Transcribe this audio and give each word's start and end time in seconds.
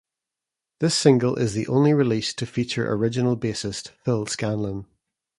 This 0.79 0.95
single 0.95 1.35
is 1.35 1.53
the 1.53 1.67
only 1.67 1.93
release 1.93 2.33
to 2.33 2.47
feature 2.47 2.91
original 2.91 3.37
bassist 3.37 3.89
Phil 4.03 4.25
Scanlon. 4.25 4.87